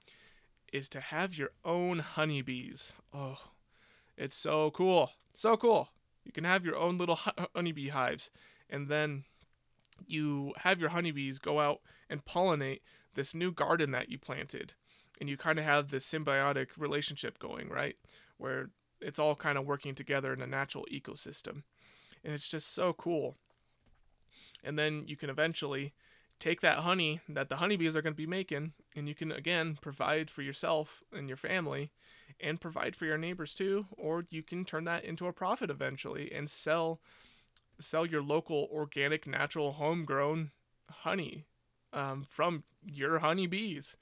[0.73, 2.93] Is to have your own honeybees.
[3.13, 3.37] Oh,
[4.17, 5.89] it's so cool, so cool.
[6.23, 7.19] You can have your own little
[7.53, 8.29] honeybee hives,
[8.69, 9.25] and then
[10.07, 12.79] you have your honeybees go out and pollinate
[13.15, 14.73] this new garden that you planted.
[15.19, 17.95] and you kind of have this symbiotic relationship going, right?
[18.37, 21.61] Where it's all kind of working together in a natural ecosystem.
[22.23, 23.35] And it's just so cool.
[24.63, 25.93] And then you can eventually
[26.39, 29.77] take that honey that the honeybees are going to be making and you can again
[29.79, 31.91] provide for yourself and your family
[32.39, 36.31] and provide for your neighbors too or you can turn that into a profit eventually
[36.33, 36.99] and sell
[37.79, 40.49] sell your local organic natural homegrown
[40.89, 41.45] honey
[41.93, 43.95] um, from your honeybees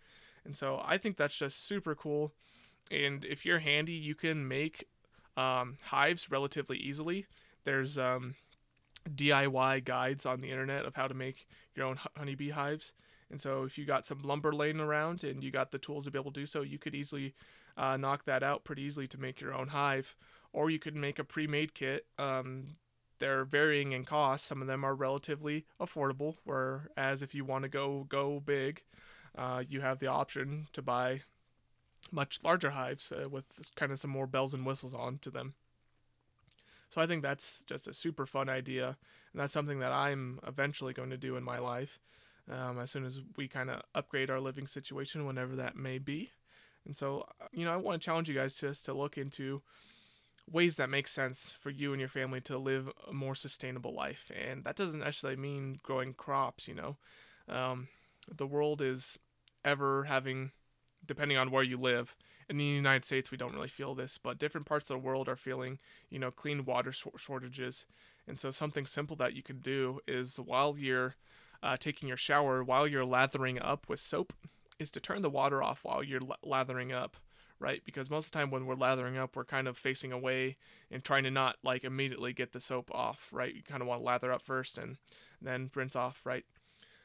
[0.45, 2.31] and so i think that's just super cool
[2.91, 4.87] and if you're handy you can make
[5.37, 7.25] um, hives relatively easily
[7.65, 8.35] there's um,
[9.07, 12.93] DIY guides on the internet of how to make your own honeybee hives.
[13.31, 16.11] And so, if you got some lumber laying around and you got the tools to
[16.11, 17.33] be able to do so, you could easily
[17.77, 20.15] uh, knock that out pretty easily to make your own hive.
[20.51, 22.05] Or you could make a pre made kit.
[22.17, 22.69] Um,
[23.19, 24.45] they're varying in cost.
[24.45, 28.83] Some of them are relatively affordable, whereas if you want to go go big,
[29.37, 31.21] uh, you have the option to buy
[32.11, 35.53] much larger hives uh, with kind of some more bells and whistles on to them.
[36.89, 38.97] So I think that's just a super fun idea,
[39.31, 41.99] and that's something that I'm eventually going to do in my life
[42.51, 46.31] um, as soon as we kind of upgrade our living situation, whenever that may be.
[46.85, 49.61] And so, uh, you know, I want to challenge you guys just to look into
[50.51, 54.31] ways that make sense for you and your family to live a more sustainable life.
[54.35, 56.97] And that doesn't necessarily mean growing crops, you know.
[57.47, 57.87] Um,
[58.33, 59.19] the world is
[59.63, 60.51] ever having,
[61.05, 62.15] depending on where you live,
[62.49, 65.29] in the United States, we don't really feel this, but different parts of the world
[65.29, 65.77] are feeling,
[66.09, 67.85] you know, clean water shortages.
[68.27, 71.15] And so, something simple that you can do is while you're
[71.61, 74.33] uh, taking your shower, while you're lathering up with soap,
[74.79, 77.17] is to turn the water off while you're lathering up,
[77.59, 77.81] right?
[77.85, 80.57] Because most of the time when we're lathering up, we're kind of facing away
[80.89, 83.53] and trying to not like immediately get the soap off, right?
[83.53, 84.97] You kind of want to lather up first and
[85.41, 86.45] then rinse off, right?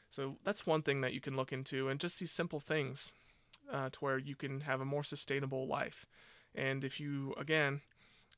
[0.09, 3.13] So that's one thing that you can look into, and just these simple things
[3.73, 6.07] uh, to where you can have a more sustainable life.
[6.55, 7.81] And if you, again,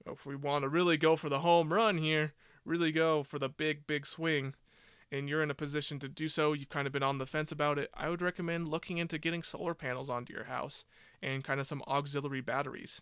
[0.06, 2.32] if we want to really go for the home run here,
[2.64, 4.54] really go for the big, big swing,
[5.10, 7.52] and you're in a position to do so, you've kind of been on the fence
[7.52, 10.84] about it, I would recommend looking into getting solar panels onto your house
[11.22, 13.00] and kind of some auxiliary batteries.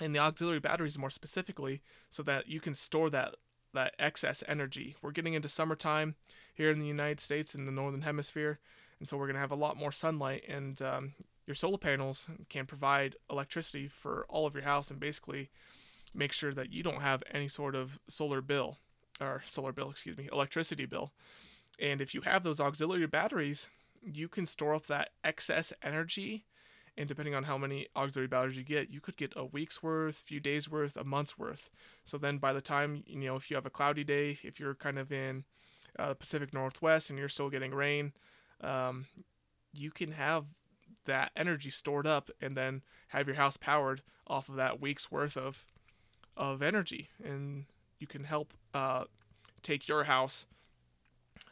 [0.00, 3.34] And the auxiliary batteries, more specifically, so that you can store that
[3.74, 4.96] that excess energy.
[5.00, 6.14] We're getting into summertime
[6.54, 8.58] here in the United States in the northern hemisphere,
[8.98, 10.44] and so we're going to have a lot more sunlight.
[10.46, 11.12] And um,
[11.46, 15.50] your solar panels can provide electricity for all of your house and basically
[16.14, 18.78] make sure that you don't have any sort of solar bill
[19.20, 21.12] or solar bill, excuse me, electricity bill.
[21.78, 23.68] And if you have those auxiliary batteries,
[24.02, 26.44] you can store up that excess energy.
[26.96, 30.22] And depending on how many auxiliary batteries you get, you could get a week's worth,
[30.26, 31.70] few days worth, a month's worth.
[32.04, 34.74] So then by the time, you know, if you have a cloudy day, if you're
[34.74, 35.44] kind of in
[35.98, 38.12] uh, Pacific Northwest and you're still getting rain,
[38.60, 39.06] um,
[39.72, 40.44] you can have
[41.06, 45.36] that energy stored up and then have your house powered off of that week's worth
[45.36, 45.64] of
[46.36, 47.66] of energy and
[47.98, 49.04] you can help uh,
[49.62, 50.46] take your house.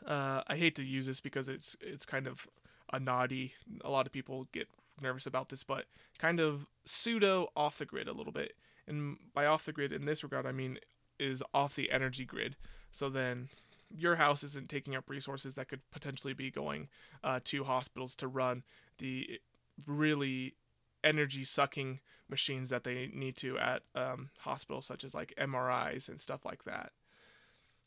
[0.06, 2.46] Uh, I hate to use this because it's it's kind of
[2.92, 3.54] a naughty.
[3.84, 4.68] A lot of people get
[5.02, 5.86] nervous about this but
[6.18, 8.54] kind of pseudo off the grid a little bit.
[8.86, 10.78] And by off the grid in this regard I mean
[11.18, 12.56] is off the energy grid.
[12.90, 13.48] So then
[13.96, 16.88] your house isn't taking up resources that could potentially be going
[17.24, 18.62] uh, to hospitals to run
[18.98, 19.40] the
[19.86, 20.54] really
[21.02, 26.20] energy sucking machines that they need to at um, hospitals, such as like MRIs and
[26.20, 26.92] stuff like that.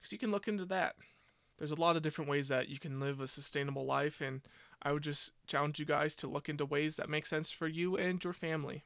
[0.04, 0.96] So you can look into that.
[1.58, 4.42] There's a lot of different ways that you can live a sustainable life, and
[4.82, 7.96] I would just challenge you guys to look into ways that make sense for you
[7.96, 8.84] and your family.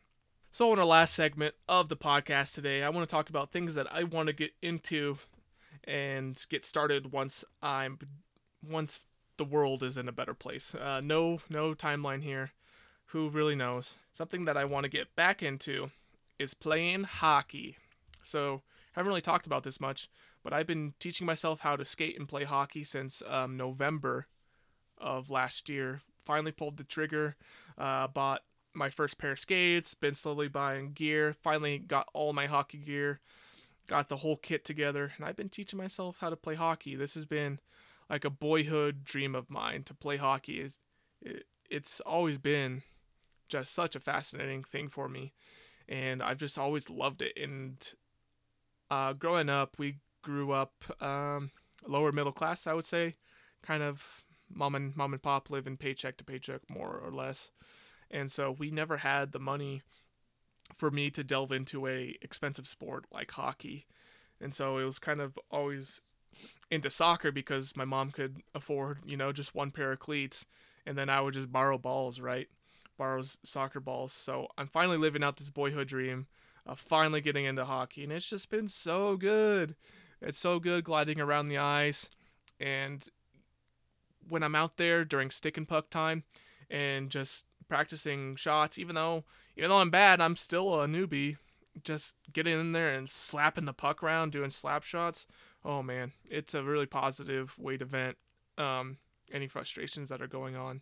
[0.52, 3.76] So, in our last segment of the podcast today, I want to talk about things
[3.76, 5.18] that I want to get into
[5.84, 8.00] and get started once I'm
[8.68, 9.06] once
[9.38, 10.74] the world is in a better place.
[10.76, 12.52] Uh, no, no timeline here.
[13.08, 13.96] Who really knows?
[14.14, 15.92] Something that I want to get back into
[16.40, 17.78] is playing hockey.
[18.24, 18.62] So,
[18.96, 20.10] I haven't really talked about this much,
[20.44, 24.28] but I've been teaching myself how to skate and play hockey since um, November
[24.98, 26.02] of last year.
[26.26, 27.36] Finally pulled the trigger,
[27.78, 32.46] uh, bought my first pair of skates, been slowly buying gear, finally got all my
[32.46, 33.20] hockey gear,
[33.88, 36.96] got the whole kit together, and I've been teaching myself how to play hockey.
[36.96, 37.60] This has been
[38.10, 40.70] like a boyhood dream of mine to play hockey.
[41.22, 42.84] It, it's always been
[43.50, 45.34] just such a fascinating thing for me,
[45.88, 47.34] and I've just always loved it.
[47.42, 47.78] And
[48.92, 49.98] uh, growing up, we
[50.28, 51.52] grew up um,
[51.88, 53.16] lower middle class, I would say,
[53.64, 57.52] kind of mom and mom and pop living paycheck to paycheck more or less,
[58.12, 59.82] and so we never had the money
[60.76, 63.86] for me to delve into a expensive sport like hockey.
[64.40, 66.02] And so it was kind of always
[66.70, 70.46] into soccer because my mom could afford, you know, just one pair of cleats
[70.86, 72.48] and then I would just borrow balls, right?
[72.98, 74.12] borrows soccer balls.
[74.12, 76.28] So I'm finally living out this boyhood dream
[76.66, 79.76] of finally getting into hockey, and it's just been so good.
[80.22, 82.10] It's so good gliding around the ice,
[82.60, 83.08] and
[84.28, 86.24] when I'm out there during stick and puck time,
[86.70, 89.24] and just practicing shots, even though
[89.56, 91.38] even though I'm bad, I'm still a newbie.
[91.84, 95.28] Just getting in there and slapping the puck around, doing slap shots.
[95.64, 98.18] Oh man, it's a really positive way to vent
[98.58, 98.98] um,
[99.32, 100.82] any frustrations that are going on.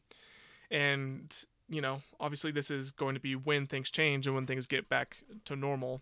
[0.71, 1.35] And
[1.67, 4.87] you know, obviously this is going to be when things change and when things get
[4.87, 6.01] back to normal.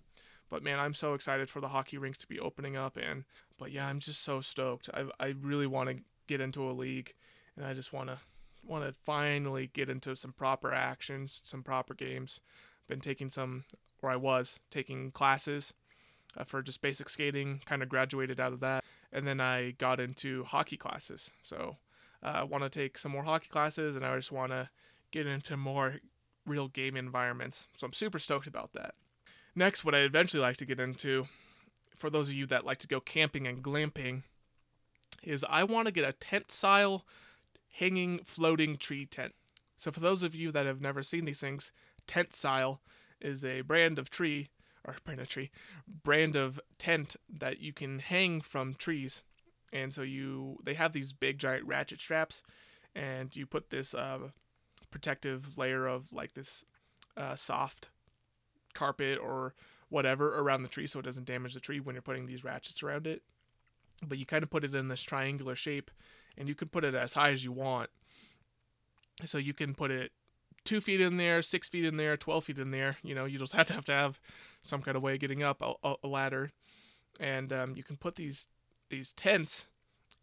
[0.53, 3.23] But man, I'm so excited for the hockey rinks to be opening up and
[3.57, 4.87] but yeah, I'm just so stoked.
[4.93, 5.95] I I really want to
[6.27, 7.15] get into a league
[7.57, 8.19] and I just want to
[8.63, 12.39] want to finally get into some proper actions, some proper games.
[12.87, 13.63] Been taking some
[14.03, 15.73] or I was taking classes
[16.37, 18.83] uh, for just basic skating, kind of graduated out of that.
[19.11, 21.31] And then I got into hockey classes.
[21.41, 21.77] So
[22.21, 24.69] uh, I want to take some more hockey classes and I just want to
[25.09, 25.95] get into more
[26.45, 27.69] real game environments.
[27.75, 28.93] So I'm super stoked about that.
[29.55, 31.27] Next, what I eventually like to get into,
[31.95, 34.23] for those of you that like to go camping and glamping,
[35.23, 37.01] is I want to get a Tentsile
[37.73, 39.33] hanging floating tree tent.
[39.77, 41.71] So for those of you that have never seen these things,
[42.07, 42.79] Tentsile
[43.21, 44.49] is a brand of tree
[44.85, 45.51] or brand of tree,
[45.87, 49.21] brand of tent that you can hang from trees.
[49.71, 52.43] And so you they have these big giant ratchet straps
[52.95, 54.19] and you put this uh,
[54.91, 56.65] protective layer of like this
[57.17, 57.89] uh, soft
[58.73, 59.53] carpet or
[59.89, 62.81] whatever around the tree so it doesn't damage the tree when you're putting these ratchets
[62.83, 63.21] around it.
[64.01, 65.91] But you kind of put it in this triangular shape
[66.37, 67.89] and you can put it as high as you want.
[69.25, 70.11] So you can put it
[70.65, 72.97] two feet in there, six feet in there, 12 feet in there.
[73.03, 74.19] You know, you just have to have to have
[74.61, 76.51] some kind of way of getting up a, a ladder.
[77.19, 78.47] And um, you can put these
[78.89, 79.65] these tents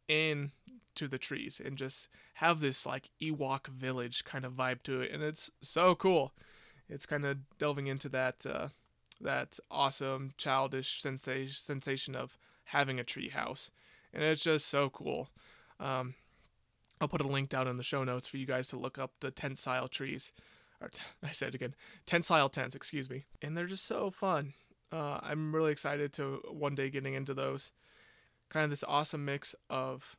[0.08, 0.52] in
[0.96, 5.12] to the trees and just have this like Ewok village kind of vibe to it,
[5.12, 6.32] and it's so cool.
[6.90, 8.68] It's kind of delving into that uh,
[9.20, 13.70] that awesome childish sensation sensation of having a tree house,
[14.12, 15.28] and it's just so cool.
[15.78, 16.14] Um,
[17.00, 19.12] I'll put a link down in the show notes for you guys to look up
[19.20, 20.32] the Tentsile trees.
[20.80, 21.74] Or t- I said again,
[22.06, 24.52] Tentsile tents, excuse me, and they're just so fun.
[24.92, 27.72] Uh, I'm really excited to one day getting into those.
[28.48, 30.16] Kind of this awesome mix of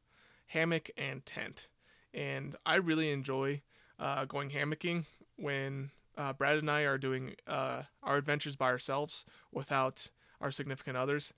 [0.47, 1.67] hammock and tent.
[2.13, 3.61] And I really enjoy
[3.99, 5.05] uh, going hammocking
[5.35, 10.07] when uh, Brad and I are doing uh, our adventures by ourselves without
[10.39, 11.33] our significant others.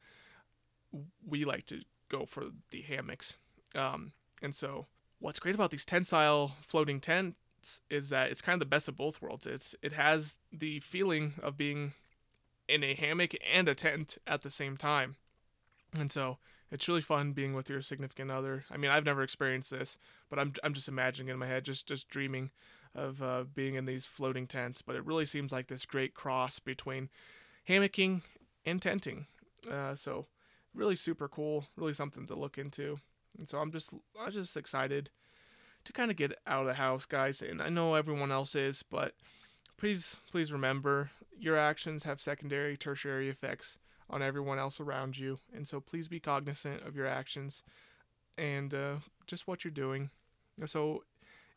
[1.26, 3.38] We like to go for the hammocks.
[3.76, 4.88] Um, and so,
[5.20, 8.98] what's great about these Tentsile floating tents is that it's kind of the best of
[8.98, 9.48] both worlds.
[9.48, 11.94] It's it has the feeling of being
[12.68, 15.16] in a hammock and a tent at the same time.
[15.98, 16.38] And so
[16.72, 18.66] it's really fun being with your significant other.
[18.72, 19.98] I mean, I've never experienced this,
[20.30, 22.52] but I'm I'm just imagining in my head, just just dreaming
[22.96, 24.82] of uh, being in these floating tents.
[24.82, 27.10] But it really seems like this great cross between
[27.68, 28.22] hammocking
[28.66, 29.28] and tenting.
[29.70, 30.28] Uh, so
[30.74, 32.98] really super cool, really something to look into.
[33.38, 35.10] And so I'm just I'm just excited
[35.86, 37.42] to kind of get out of the house, guys.
[37.42, 39.14] And I know everyone else is, but
[39.78, 43.80] please please remember your actions have secondary, tertiary effects
[44.10, 45.40] on everyone else around you.
[45.54, 47.64] And so please be cognizant of your actions
[48.38, 48.96] and uh,
[49.28, 50.10] just what you're doing.
[50.66, 51.04] So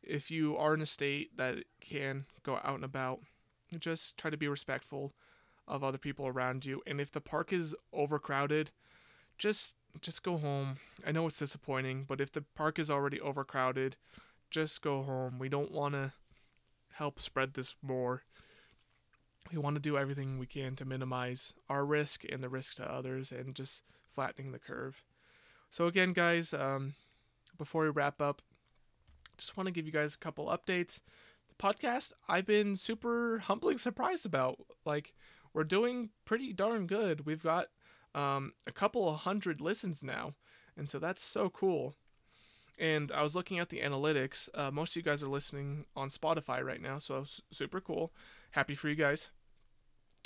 [0.07, 3.21] if you are in a state that can go out and about,
[3.79, 5.13] just try to be respectful
[5.69, 6.83] of other people around you.
[6.87, 8.71] And if the park is overcrowded,
[9.39, 10.77] just just go home.
[11.07, 13.97] I know it's disappointing, but if the park is already overcrowded,
[14.51, 15.39] just go home.
[15.39, 16.13] We don't want to
[16.93, 18.23] help spread this more
[19.53, 22.91] we want to do everything we can to minimize our risk and the risk to
[22.91, 25.03] others and just flattening the curve.
[25.71, 26.95] So, again, guys, um,
[27.59, 28.43] before we wrap up,
[29.39, 31.01] just want to give you guys a couple updates.
[31.49, 34.59] The podcast, I've been super humbling surprised about.
[34.85, 35.15] Like,
[35.53, 37.27] we're doing pretty darn good.
[37.27, 37.69] We've got
[38.15, 40.35] um, a couple of hundred listens now,
[40.77, 41.95] and so that's so cool.
[42.79, 44.49] And I was looking at the analytics.
[44.55, 48.13] Uh, most of you guys are listening on Spotify right now, so super cool.
[48.51, 49.29] Happy for you guys.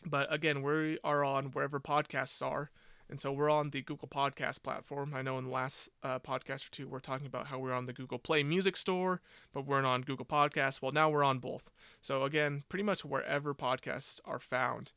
[0.05, 2.71] But again, we are on wherever podcasts are.
[3.11, 5.15] And so we're on the Google Podcast platform.
[5.17, 7.87] I know in the last uh, podcast or two, we're talking about how we're on
[7.87, 9.21] the Google Play Music Store,
[9.53, 10.81] but we're not on Google Podcasts.
[10.81, 11.71] Well, now we're on both.
[12.01, 14.93] So again, pretty much wherever podcasts are found.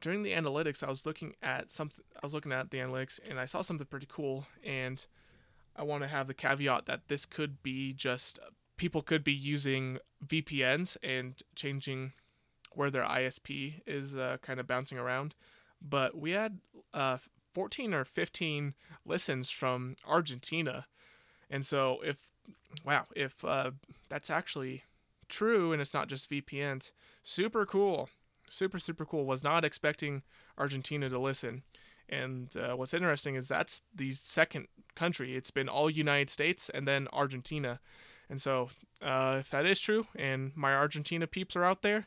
[0.00, 2.02] During the analytics, I was looking at something.
[2.16, 4.46] I was looking at the analytics, and I saw something pretty cool.
[4.64, 5.04] And
[5.76, 8.38] I want to have the caveat that this could be just
[8.78, 12.12] people could be using VPNs and changing
[12.72, 15.34] where their ISP is uh, kind of bouncing around.
[15.82, 16.60] But we had
[16.94, 17.18] uh,
[17.58, 18.72] 14 or 15
[19.04, 20.86] listens from Argentina.
[21.50, 22.18] And so if,
[22.84, 23.72] wow, if uh,
[24.08, 24.84] that's actually
[25.28, 26.92] true and it's not just VPNs.
[27.24, 28.10] Super cool.
[28.48, 29.24] Super, super cool.
[29.24, 30.22] Was not expecting
[30.56, 31.64] Argentina to listen.
[32.08, 35.34] And uh, what's interesting is that's the second country.
[35.34, 37.80] It's been all United States and then Argentina.
[38.30, 38.70] And so,
[39.02, 42.06] uh, if that is true and my Argentina peeps are out there,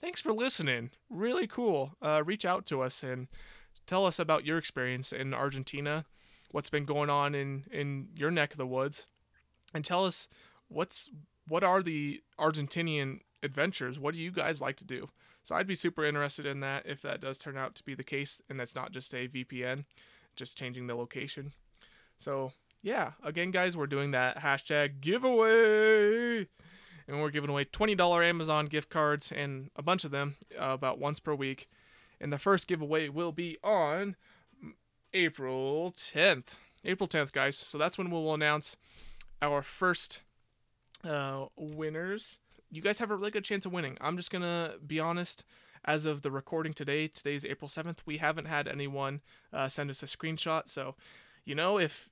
[0.00, 0.92] thanks for listening.
[1.10, 1.92] Really cool.
[2.00, 3.28] Uh, reach out to us and
[3.88, 6.04] tell us about your experience in Argentina,
[6.52, 9.08] what's been going on in, in your neck of the woods,
[9.74, 10.28] and tell us
[10.68, 11.10] what's
[11.48, 13.98] what are the Argentinian adventures?
[13.98, 15.08] What do you guys like to do?
[15.42, 18.04] So I'd be super interested in that if that does turn out to be the
[18.04, 19.84] case and that's not just a VPN,
[20.36, 21.52] just changing the location.
[22.18, 26.48] So yeah, again, guys, we're doing that hashtag giveaway.
[27.08, 30.98] And we're giving away $20 Amazon gift cards and a bunch of them uh, about
[30.98, 31.70] once per week.
[32.20, 34.16] And the first giveaway will be on
[35.12, 36.54] April 10th.
[36.84, 37.56] April 10th, guys.
[37.56, 38.76] So that's when we'll announce
[39.40, 40.20] our first
[41.04, 42.38] uh, winners.
[42.70, 43.96] You guys have a really good chance of winning.
[44.00, 45.44] I'm just going to be honest.
[45.84, 49.20] As of the recording today, today's April 7th, we haven't had anyone
[49.52, 50.68] uh, send us a screenshot.
[50.68, 50.96] So,
[51.44, 52.10] you know, if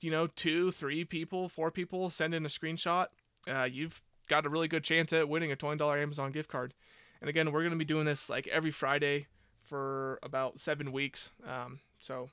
[0.00, 3.06] you know, two, three people, four people send in a screenshot,
[3.48, 6.74] uh, you've got a really good chance at winning a $20 Amazon gift card.
[7.20, 9.26] And again, we're going to be doing this like every Friday
[9.62, 11.30] for about seven weeks.
[11.46, 12.30] Um, so,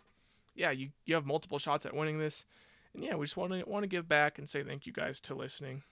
[0.55, 2.45] yeah, you, you have multiple shots at winning this.
[2.93, 5.19] And yeah, we just want to want to give back and say thank you guys
[5.21, 5.83] to listening.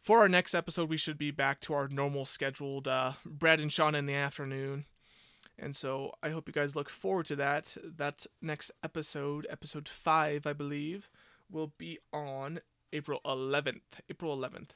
[0.00, 3.72] For our next episode, we should be back to our normal scheduled uh, Brad and
[3.72, 4.86] Sean in the afternoon.
[5.58, 7.76] And so I hope you guys look forward to that.
[7.84, 11.08] That next episode, episode 5, I believe,
[11.48, 12.60] will be on
[12.92, 13.82] April 11th.
[14.10, 14.70] April 11th.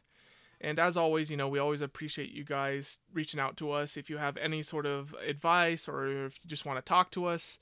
[0.60, 3.96] And as always, you know, we always appreciate you guys reaching out to us.
[3.96, 7.26] If you have any sort of advice or if you just want to talk to
[7.26, 7.58] us,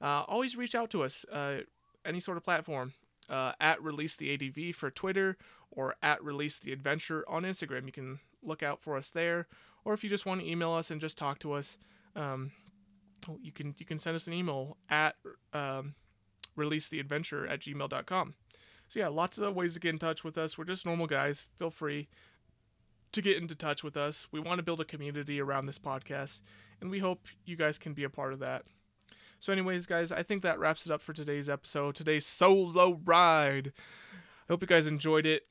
[0.00, 1.24] uh, always reach out to us.
[1.30, 1.58] Uh,
[2.04, 2.94] any sort of platform.
[3.28, 5.36] Uh, at Release the ADV for Twitter
[5.70, 7.84] or at Release the Adventure on Instagram.
[7.84, 9.46] You can look out for us there.
[9.84, 11.76] Or if you just want to email us and just talk to us,
[12.16, 12.52] um,
[13.42, 15.16] you can you can send us an email at
[15.52, 15.94] um,
[16.56, 18.34] Adventure at gmail.com.
[18.88, 20.56] So yeah, lots of ways to get in touch with us.
[20.56, 21.44] We're just normal guys.
[21.58, 22.08] Feel free
[23.12, 24.26] to get into touch with us.
[24.30, 26.40] We want to build a community around this podcast,
[26.80, 28.64] and we hope you guys can be a part of that.
[29.40, 33.72] So, anyways, guys, I think that wraps it up for today's episode, today's solo ride.
[34.48, 35.46] I hope you guys enjoyed it,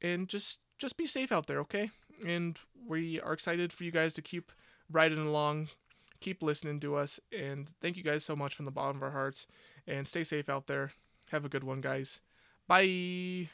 [0.00, 1.90] and just just be safe out there, okay?
[2.24, 4.52] And we are excited for you guys to keep
[4.90, 5.68] riding along,
[6.20, 9.10] keep listening to us, and thank you guys so much from the bottom of our
[9.10, 9.46] hearts.
[9.86, 10.92] And stay safe out there.
[11.30, 12.20] Have a good one, guys.
[12.66, 13.46] Bye.